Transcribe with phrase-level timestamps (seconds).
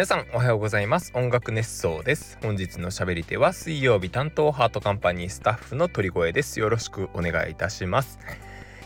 [0.00, 1.12] 皆さんおはようございます。
[1.14, 2.38] 音楽熱奏です。
[2.40, 6.58] 本日の喋り手は水曜日担当ハートカンパニースタッフの鳥越です。
[6.58, 8.18] よろしくお願いいたします。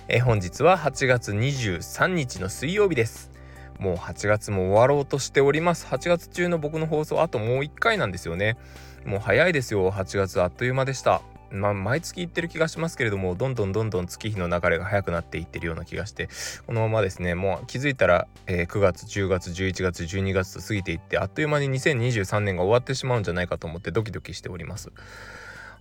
[0.08, 3.30] え本日は8月23日の水曜日です。
[3.78, 5.86] もう8月も終わろうとしております。
[5.86, 8.56] 8月中の僕の放送あともう1回なんですよね。
[9.04, 9.92] もう早いですよ。
[9.92, 11.22] 8月あっという間でした。
[11.54, 16.28] まあ、毎月行ってる気がしますけれどもどんどんどんどん月日の流れが早くなっていってるような気がして
[16.66, 24.90] このままですねもう気づいたら、えー、9月10月11月12月と過ぎていってあっという間に2023年が終わってしまうんじゃないかと思ってドキドキしております。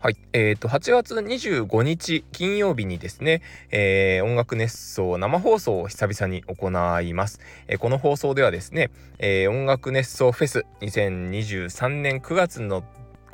[0.03, 0.17] はい。
[0.33, 7.39] えっ、ー、と、8月25日金曜日にですね、えー、音楽熱奏生放送を久々に行います。
[7.69, 12.83] えー、この放送ではですね、えー、音楽熱奏フェス2023年9月の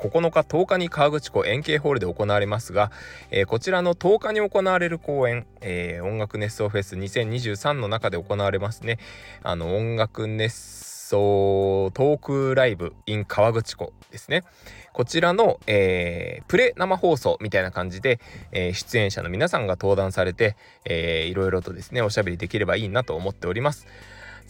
[0.00, 2.90] 9日10日に河口湖円形ホールで行われますが、
[3.30, 8.98] えー、こちらの10日に行われる公演、えー、音楽熱奏フェス2023の中で行われますね
[9.42, 14.44] あの音楽熱奏トークライブ in 河口湖ですね
[14.92, 18.20] こちらの、えー、プレ生放送みたいな感じで、
[18.52, 23.86] えー、出演者の皆さんが登壇されて、えー、いろいろとですねおしゃべりできればいいなと思っております。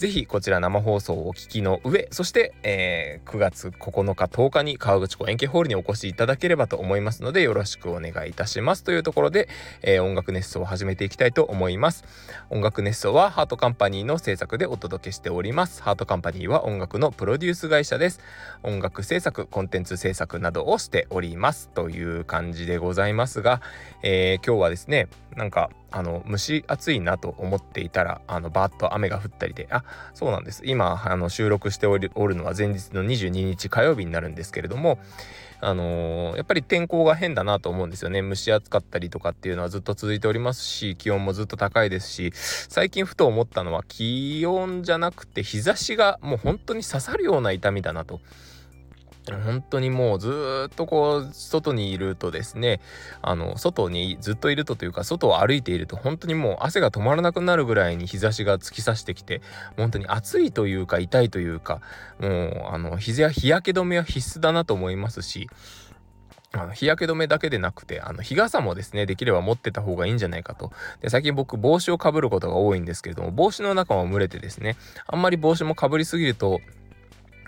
[0.01, 9.47] ぜひこちら生放送をお聞きの上、そして、えー、9月9日10日に川口湖円形ホールにお越しいただければと思いますのでよろしくお願いいたしますというところで、
[9.83, 12.05] えー、音楽熱奏を始めていきたいと思います。
[12.48, 15.83] 音楽熱奏はハートカンパニーの制作でお届けしております。
[15.83, 18.21] ハートカンパニーは音楽のプロデュース会社です。
[18.62, 23.61] 音楽制作、コンテンツ制作などをしておりますという感じでございますが、
[24.03, 34.98] えー、今日はですね、なんかあの蒸し暑いなと思っていたらあのバーッと雨が降ったりであそうなんです今あの収録しておるのは前日の22日火曜日になるんですけれども
[35.62, 48.20] あのー、やっぱり天候が変だなと思うんですよね蒸し暑かったりとかっていうのはずっと続いておりますし気温もずっと高いですし最近ふと思ったのは気温じゃなくて日差しがもう本当に刺さるような痛みだなと。
[49.27, 52.81] 本当にもうずっとこう外にいるとですね
[53.22, 59.43] あの外にずっといるとというか外を歩いていると本当にもう汗が止まらなくなるぐらいに日差しが突き刺してきて
[59.77, 61.81] 本当に暑いというか痛いというか
[62.19, 65.49] もうあの日日焼け止めは必須だなと思いますし
[66.53, 70.73] あの日焼け止めだけでなくて、あの日傘もですね、できれば持ってた方がいいんじゃないかと。
[71.00, 76.61] で、最近僕帽子をかぶることが多いんですけれども、帽子の中も蒸れてですね、あんまり帽子もかぶりすぎると、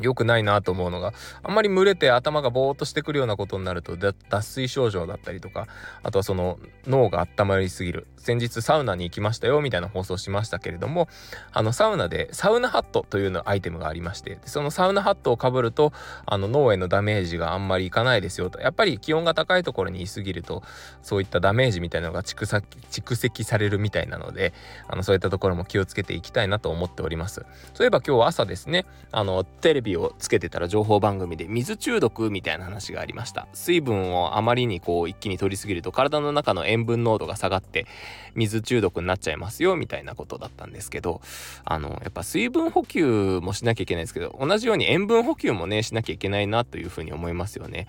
[0.00, 5.66] 良くないなと思うのがあんまり蒸れて頭がぼーっとしてくるようなことになると脱水症状だったりとか
[6.02, 8.06] あとはその脳が温まりすぎる。
[8.22, 11.08] 先日サウナに行きましたよみたいな放送しましたけれども
[11.52, 15.92] あのサウナでサウナハットというのアイテムがありましてそのサウナハットをかぶると
[16.24, 18.60] あの脳へのダメージがあんまりいかないですよと。
[18.60, 20.62] やっぱり気温が高いところにいすぎると
[21.02, 24.54] そういったダメージみたいなのが蓄積されるみたいなので
[24.86, 27.44] あのそういったところも気をつけていきたいなと思っております。
[27.74, 37.86] そういえば今日朝ですねあのテレビをつけてたら情報番組で水中毒みたいな話がありました水分をあまりにこう一気に取りすぎると体の中の塩分濃度が下がって
[38.34, 41.20] 水中毒になっちゃいますよみたいなことだったんですけど
[41.64, 47.88] あのやっぱ水分補給もしなきゃいけないですけど同じように塩分補給もねしなきゃいけないなというふうに思いますよね。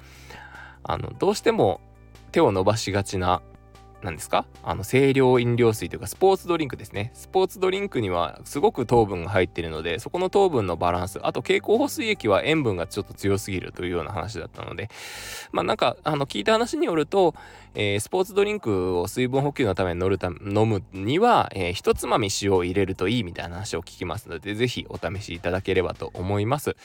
[0.83, 1.79] あのどうしても
[2.33, 3.41] 手を伸ばしがちな
[4.03, 4.45] 何ですか？
[4.63, 7.11] あの清涼飲料水というかスポーツドリンクですね。
[7.13, 14.89] スポーツドリンクにはすごく糖分が入ってるのでそこの糖分のバランスあと経口補水液は塩分がちょっと強すぎるというような話だったので
[15.51, 17.33] まあなんかあの聞いた話によると、
[17.75, 26.75] えー、スポーツドリンクを水分補給のために乗るた飲むには、えー、一つまみ塩を入れるといいみたいな話を聞きますのでぜひお試しいただければと思います。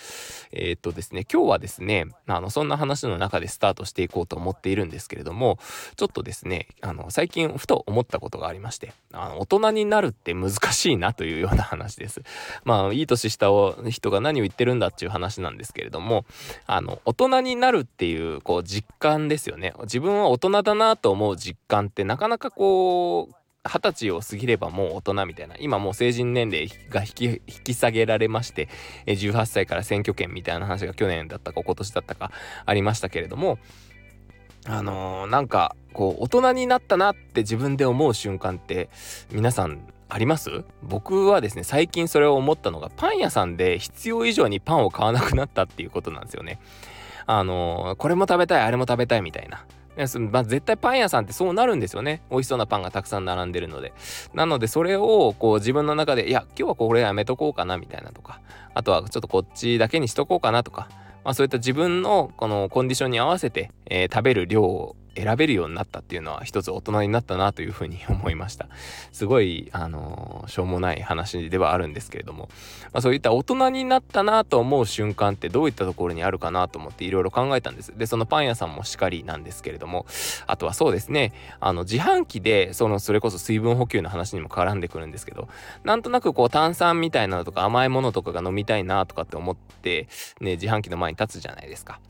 [0.53, 5.59] えー、っとですね今日はですねあのそんな話の中でスタートしていこうと思っているんですけれども
[5.97, 12.23] ちょっとですねあの最近ふと思ったことがありましてあの大人になるって難しいなというような話です。
[12.65, 13.49] まあいい年した
[13.89, 16.25] 人が何を言ってるんだっていう話なんですけれども
[16.67, 19.75] あの大人になるっていうこう実感ですよね。
[19.83, 23.35] 自分は大人だなと思う実感ってなかなかこう
[23.69, 28.69] 二十歳を過ぎればもう大人みたいな今もう成人年齢が引き引き下げられまして
[29.07, 32.33] 18歳から選挙権みたいな話が去年だったか今年だったか
[32.65, 33.59] ありましたけれども
[34.67, 38.91] あのー、なんかこう大人になったなって自分で思う瞬間って
[39.31, 40.65] 皆さんあります？
[40.83, 46.61] 僕はですね最近それを思ったのがパン屋さんで必要以上にパンを買わなくなったっていうことなんですよね。
[47.27, 49.65] あのー、これも食べたいあれも食べたいみたいな。
[50.31, 52.23] まあ、絶対パン屋さんってそうなるんですよね。
[52.31, 53.93] 美味しそうなパンがたくさん並んでるので。
[54.33, 58.41] なのでそれをこう自分の中でいや今日はこれやめとこうかなみたいなとか
[58.75, 60.89] あとはちょっとこっちだけにしとこうかなとか
[61.29, 68.69] まあ、そういった自分のこのコンディションに合わせて、えー、食べる量を選べるようになったっていうのは一つ大人になったなというふうに思いました。
[69.13, 72.49] すごいあのしょうもない話ではあるんですけれども、
[72.93, 77.97] まあ、そういった大人になったなと思う瞬間ってどういったところにあるかなと思っていろいろ考えたんです。
[77.97, 80.07] でそのパン屋さんもしかりなんですけれども。
[80.47, 81.33] あとはそうですね。
[81.61, 85.49] あの自販機でそのそれこそ水分補給の話にも絡んでくるんですけど。
[85.85, 90.09] なんとなくこう炭酸みたいなのとか甘いものとかが飲みたいなとかって思って
[90.41, 92.01] ね自販機の前に立つじゃないですか。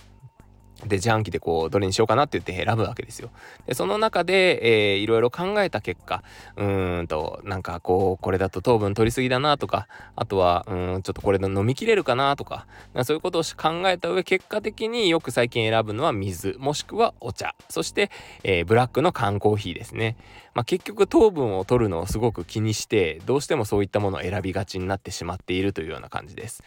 [0.87, 3.31] で自販機でこうどれにしようかなって言って選ぶわけですよ。
[3.67, 6.23] でその中で、えー、いろいろ考えた結果
[6.57, 12.67] うーんとなんかこうこれだと糖分取りすぎだなとかあとはうんちょっとこれで飲みきれるかなとか
[13.03, 18.11] そういうことを考えた上結果的によく最近選ぶのは水もしくはお茶そして、
[18.45, 20.17] えー、ブラックの缶コーヒーですね。
[20.55, 26.65] まあ、結局糖分を取るのをすごく気にしてどうしてもそういったものを選びがちになってしまっているというような感じです。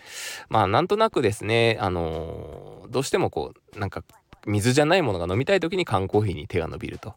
[0.48, 4.04] まあなんとなくですねあのー、どうしてもこうなんか
[4.48, 7.14] 水じゃないものが飲みたい時に缶コーヒーに手が伸びると。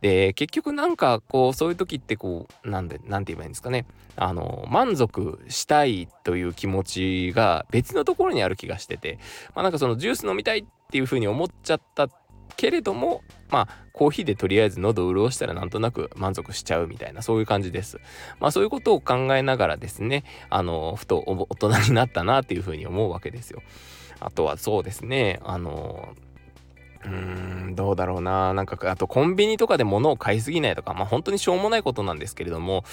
[0.00, 3.84] で結局なんかこうそういう時ってこうなんでなんて言えばいいんですかね
[4.16, 9.18] あの満足したいという気持ちが別のところにある気がしてて、
[9.54, 12.08] まあ、なんかそのジュース飲みたいっていう風に思っちゃった
[12.56, 17.98] けれどもまあコーヒーでとりあえず喉を潤したらなんとなく満足しちゃうみたいなそういう感じです。
[18.38, 23.62] まあそういうことを考えながらですねあのふと大人になったなっていう風に思うわけですよ。
[24.20, 26.14] あとはそうですねあの
[27.04, 28.52] うーん、どうだろうな。
[28.54, 32.84] なんか、あとコンビニとかで物を買いすぎないとか、まあ本当にしょうもないことなんですけれども、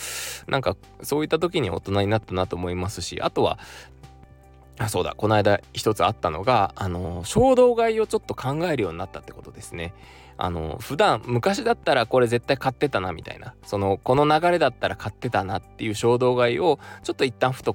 [0.47, 3.57] なんかそういった時に大人になったなと思いますし、あとは、
[4.77, 9.93] あそうだ、この間一つあったのが、あの、衝動買いをちょっと考えるようになったってことですね。
[10.37, 17.73] あの、普段、昔だったらこれ絶対買ってたなみたいな、その、この流れだったら買ってたなっていう衝動買いを、ちょっと一旦ふと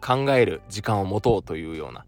[0.00, 2.06] 考える時間を持とうというような、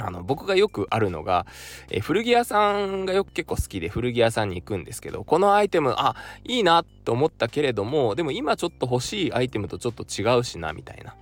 [0.00, 1.46] あの僕がよくあるのが、
[1.90, 11.14] え古着屋さんがよく結構好きで古着屋さんに行くんですけどこのアイテムあいいなと思ったけれどもでも今ちょっと欲しいアイテムとちょっと違うしなみたいな、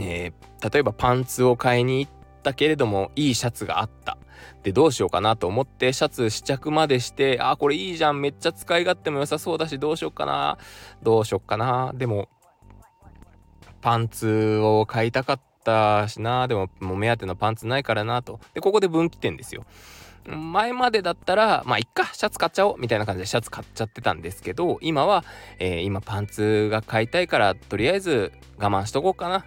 [0.00, 4.16] えー、例えばパンツを買いに行ったけれどもいいシャツがあった。
[4.62, 10.58] でどうしようかなと思ってシャツ試着までしてあこれいいじゃんめっちゃ使い勝手も良さそうだしどうしようかな
[11.02, 11.92] どうしようかな。
[11.94, 12.28] でも
[13.80, 15.53] パンツを買いたかった。
[15.64, 16.46] ったしな。
[16.46, 18.38] でももう目当てのパンツないからなと。
[18.52, 19.64] でここで分岐点ですよ。
[20.26, 25.22] 前までだったらまあいっかシャツ買っちゃおうみたいな感じでシャツ買っちゃってたんですけど今は、
[25.58, 29.44] えー、今パンツが買いたいからとりあえず我慢しとこうかな。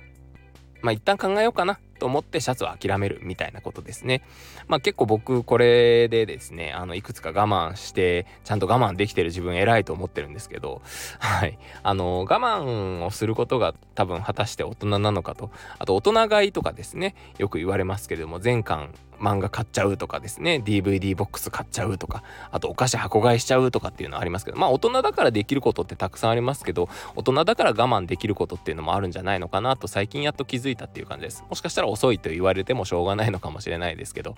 [0.82, 1.80] まあ一旦考えようかな。
[1.98, 4.24] と思ってシャツを諦めるみたいなことですね。
[4.68, 10.82] まあ結構僕これでですね、あのいくつか我慢してちゃんと我慢できてる自分偉いと思ってるんですけど、
[11.20, 11.58] はい。
[11.84, 20.62] あの我慢をすることが多分果たして大人なのかと、あと大人買いとかですね、よく言われますけれども、全巻漫画買っちゃうとかですね。
[20.66, 22.24] DVD ボックス買っちゃうとか。
[22.52, 24.58] あとお菓子箱買いしちゃうとかっていうのはありますけど。
[24.58, 31.44] まあ大人だからできることってたくさんありますけど大人だから我慢できることっていうのもあるんじゃないのかなと最近やっと気づいたっていう感じです。
[31.50, 34.32] もしかしたら遅いと言われてもしょうがないのかもしれないですけど、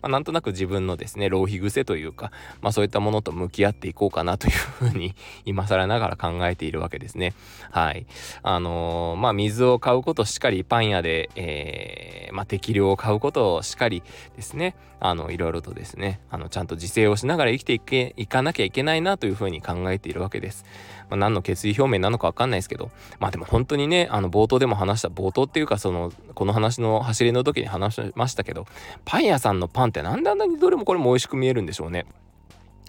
[0.00, 5.14] まあ、なんとなく自分のですね浪費癖というかまあそういったものと向き合っていこうかなというふうに
[5.44, 7.34] 今更ながら考えているわけですね。
[7.70, 8.06] はい。
[8.42, 14.02] あのー、まあ水を買うことしっかりパン屋で、えー、まあ適量を買うことをしかり
[14.36, 20.64] ですねあのいろいろとですねあのちゃんと自制をしながら生きていけいかなきゃいけないなというふうに考えているわけです。
[21.10, 28.66] まあ、何の決意表明なのか分かんないですけどまあでも本当にねあの冒頭でも話した冒頭っていうかそのこの話の走りの時に話しましたけど
[29.04, 32.06] パン屋さんのパンってなんであんなにどれもこれも美味しく見えるんでしょうね。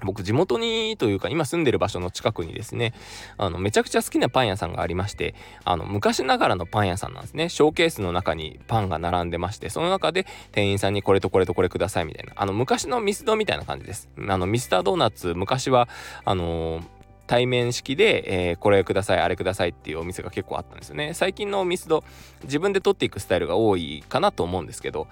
[0.03, 2.93] 僕地元にというか今住んでる場所の近くにですね
[3.37, 7.49] あのめちゃくちゃ好きなパン屋さんがありましてあの昔ながらのパン屋さんなんですね。
[7.49, 14.09] ショーケースの中にパンが並んでましてその中で店員さんにこれとこれとこれくださいみたいなあの昔のミスドみたいな感じです。
[14.17, 15.87] あのミスタードーナツ昔は
[16.25, 16.83] あのー
[17.25, 21.13] 対面式で、えー、これくださいあれくださいっていうお店が結構あったんですよね。
[21.13, 22.03] 最近のミスド
[22.43, 25.07] 自分で取っていくスタイルが多いかなと思うんですけど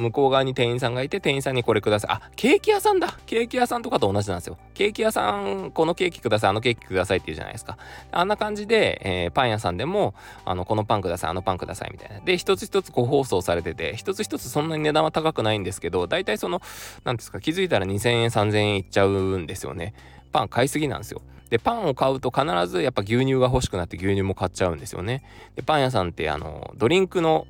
[0.00, 2.10] 向こう側に店員さんがいて店員さんにこれください。
[2.12, 3.18] あケーキ屋さんだ。
[3.26, 4.58] ケーキ屋さんとかと同じなんですよ。
[4.74, 6.50] ケーキ屋さんこのケーキください。
[6.50, 7.76] あのケーキくださいって言うじゃないですか。
[8.10, 10.14] あんな感じで、えー、パン屋さんでも
[10.44, 12.20] あのこのパンくださいあのパンくださいみたいな。
[12.20, 16.62] で一つ一つ個包装されてて一つ一つそんなに値段は高くないんですけど大体その
[17.04, 19.94] 何ですか気づいたら2000円3000円いっちゃうんですよね。
[20.32, 21.22] パン買いすぎなんですよ。
[21.50, 25.24] でパンを買うと必ずやっぱ牛乳が欲しくなって牛乳も買っちゃうんですよね。
[25.56, 27.46] でパン屋さんってあのドリンクの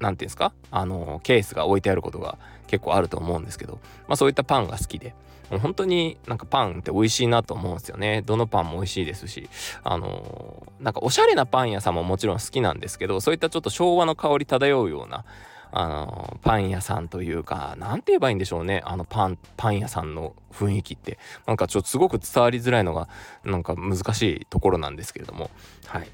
[0.00, 0.52] 何ていうんですか？
[0.70, 5.14] あのケースが置いてあることが結構あると思うんですけど、まあ、そういったパンが好きで
[5.48, 8.22] 本当になんかパンって美味しいなと思うんですよね。
[8.22, 9.48] どのパンも美味しいですし
[9.84, 15.24] あのなんかおしゃれなパン屋さんももちろん好きなんですけどそういったちょっと昭和の香り漂うような
[15.72, 18.82] あのパン屋さんというか何て言えばいいんでしょうね。
[18.84, 21.18] あのパンパン屋さんの雰囲気って。
[21.46, 23.08] なんかちょっとすごく伝わりづらいのが
[23.44, 25.50] なんか難しいところなんですけれども。
[25.86, 26.08] はい。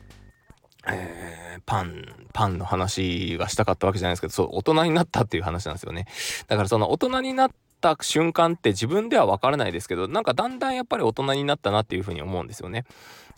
[0.88, 6.06] えー、パン、パンの話がしたかったわけじゃないですけど、そう、大人になったっていう話なんですよね。
[6.48, 7.50] だからその大人になっ
[7.82, 12.84] た瞬間って自分ではわからないですけど、なんかだんだんやっぱり大人になったなっていうふうに思うんですよね。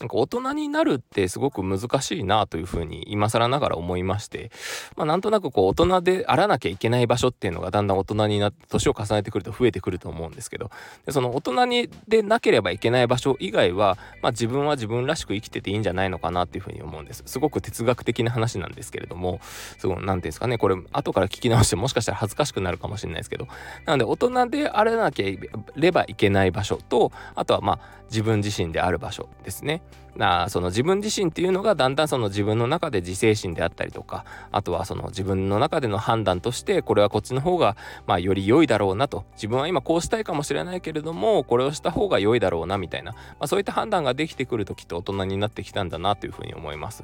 [0.00, 4.50] なんか大人になるってすごく難しいなというふうに今更ながら思いまして、
[4.96, 10.70] まあ、なんとなくこう大人であらなきゃいけない場所っていうのがだんだん大人になって年を重ねてくると増えてくると思うんですけど
[11.06, 19.40] でその大人にでなければいけない場所以外は、まあ、自分は自分らしく生きてていいんじゃないのかなっていうふうに思うんですすごく哲学的な話なんですけれども
[19.78, 23.46] すごい何て言うんですかねこれ後から聞き直してもしかしたら恥ずかしくなるかもしれないですけど
[23.86, 25.38] なので大であれなけ
[25.76, 27.78] ればいけない場所とあとはまあ
[28.10, 29.82] 自分自身である場所ですね。
[30.16, 39.24] なその自分自身っていうのがだんだんその自分の中で自制心であったりとかあとはその自分の中での判断としてこれはこっちの方がまあより良いだろうなと。
[39.34, 47.02] 自分は今こうしたいかもしれないけれどもこれをした方が良いだろうなみたいな、まあ、そういった判断ができてくるときっと大人になってきたんだなというふうに思います。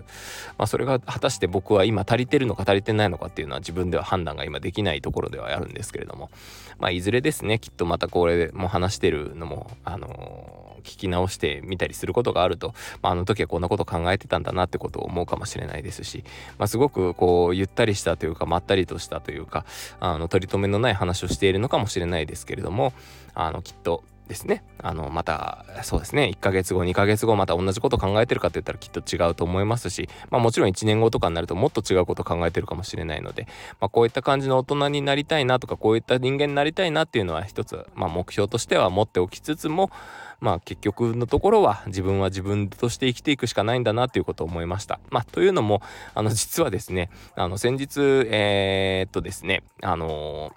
[0.59, 6.31] まあ、それが果たして僕は今足りてるのか足りてないのかっていうのは自分では判断が今できないところではあるんですけれども。
[6.79, 16.25] まあいずれですねきっとまたこれも話してるのもあのー聞き直してみたりすることがあると、まあ、あの時はこんなこと考えてたんだなってことを思うかもしれないですし、
[16.59, 19.65] まあ、すごくこうゆったりしたというかまったりとしたというか
[20.01, 22.93] あの取り留めのない話をしているのかもしれないですけれども
[23.35, 33.49] あのきっとですねあのまたそうですね1ヶ月後2ヶ月後また同じこと考えてるかって言ったらきっと違うと思いますし、まあ、もちろん1年後とかになるともっと違うこと考えてるかもしれないので、
[33.81, 39.91] まあ、こういった感じの大人になりたいなとかこういった人間になりたいなっていうのは一つ、まあ、目標としては持っておきつつも
[40.39, 44.99] まあ結局のところは自分は自分として生きていくしかないんだなということを思いました。
[45.11, 45.83] まあというのも
[46.15, 50.53] あの実はですねあの先日えー、っとですねあの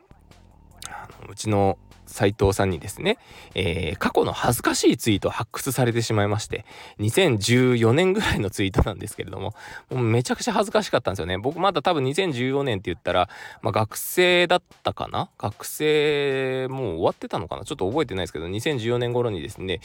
[1.29, 1.77] うちの
[2.13, 3.17] 斉藤さんにですね、
[3.55, 6.63] えー、過去の恥ずかしいツイートを発掘されてしまいまして、
[6.99, 9.55] 2014年ぐらいのツイートなんですけれども、
[9.89, 11.39] もうめちゃくちゃ恥ずかしかったんですよね。
[11.39, 13.29] 僕まだ多分2014年って言ったら、
[13.63, 15.29] まあ、学生だったかな？
[15.39, 17.65] 学生、もう終わってたのかな？
[17.65, 19.79] ちょっと覚えてないですけど、2014年頃にですね、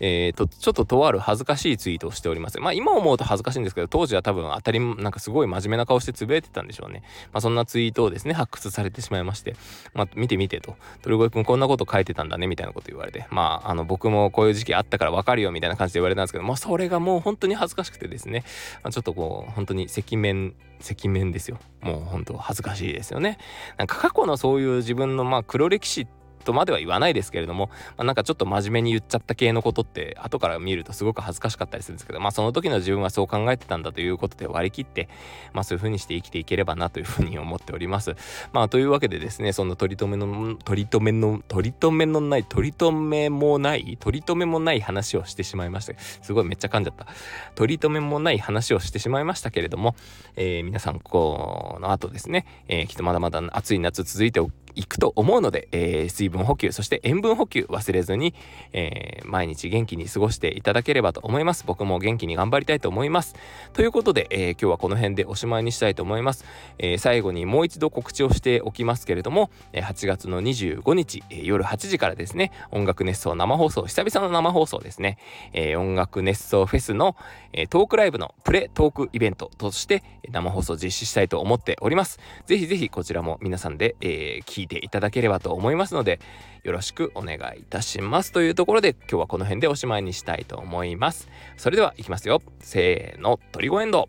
[0.00, 2.58] えー、と、ちょっととある恥ずかしいツイートをしております。
[2.58, 7.02] まあ今思うと恥ずかしいんですけど、当時は多分当たり、なんかすごい真面目な顔してつぶやいてたんでしょうね。
[7.32, 9.56] まあそんなツイートをですね、発掘されてしまいまして、
[9.94, 10.76] まあ見てみてと。
[11.02, 18.44] 鳥越くんこんなこと書いてたんだねみたいなこと言われてまああの僕もこういう時期あったから分かるよみたいな感じで言われたんですけどまあそれがもう本当に恥ずかしくてですね、
[18.82, 21.58] ま、ちょっとこう本当に赤面赤面ですよ。
[21.80, 23.38] もう本当恥ずかしいですよね。
[23.78, 35.08] なんか過去のそういう自分のまあ黒歴史ってとまでは言わないですけれども、まあ、なんかちょっと真面目に言っちゃった系のことって後から見るとすごく恥ずかしかったりするんですけどまあその時の自分はそう考えてたんだということで割り切って
[35.52, 38.14] まあそういう風にして生きていければなというふうに思っております。
[38.52, 45.94] まあというわけでですねそんな取り留めの取り留めの取り留めのない取り留めもない取り留めもない話をしてしまいました。
[45.98, 47.06] すごいめっちゃ噛んじゃった。
[47.54, 49.94] 取り留めもない話をしてしまいましたけれども、
[50.36, 54.40] えー、皆さんこの後ですね、えー、きっとまだまだ暑い夏続いて
[54.76, 58.34] いくと思うので、えー、水分補給そして塩分補給忘れずに、
[58.72, 61.64] えー、毎日元気に過ごしていただければと思います。
[61.66, 63.34] 僕も元気に頑張りたいと思います。
[63.72, 66.44] ということで、えー、今日はこの辺でおしまいにしたいと思います、
[66.78, 75.18] え最後にもう一度告知をしておきますけれども8月の25日、夜8時からですね音楽熱奏生放送久々の生放送ですね、
[75.52, 77.16] え音楽熱奏フェスの、
[77.52, 82.18] えトークライブのプレトークイベントとして生放送実施したいと思っております。
[82.46, 86.20] ぜひぜひこちらも皆さんで、え聞いていただければと思いますので
[86.62, 91.28] よろしくお願いいたしますというところで今日はこの辺でおしまいにしたいと思います。
[91.56, 92.42] それではいきますよ。
[92.60, 94.08] せーのトリゴエンド。